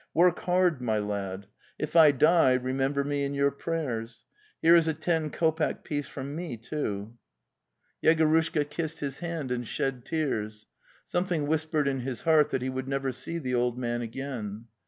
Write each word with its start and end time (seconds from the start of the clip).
Work 0.15 0.43
bard, 0.47 0.81
my 0.81 0.97
lad. 0.97 1.45
If 1.77 1.95
I 1.95 2.09
die, 2.09 2.53
remember 2.53 3.03
me 3.03 3.23
in 3.23 3.35
your 3.35 3.51
prayers. 3.51 4.25
Here 4.59 4.75
is 4.75 4.87
a 4.87 4.95
ten 4.95 5.29
kopeck 5.29 5.83
piece 5.83 6.07
from.me, 6.07 6.57
too...." 6.57 7.13
302 8.01 8.01
The 8.01 8.01
Tales 8.01 8.01
of 8.47 8.53
Chekhov 8.53 8.63
Yegorushka 8.65 8.69
kissed 8.71 8.99
his 9.01 9.19
hand, 9.19 9.51
and 9.51 9.67
shed 9.67 10.03
tears; 10.03 10.65
some 11.05 11.25
thing 11.25 11.45
whispered 11.45 11.87
in 11.87 11.99
his 11.99 12.23
heart 12.23 12.49
that 12.49 12.63
he 12.63 12.69
would 12.71 12.87
never 12.87 13.11
see 13.11 13.37
the 13.37 13.53
old 13.53 13.77
man 13.77 14.01
again. 14.01 14.65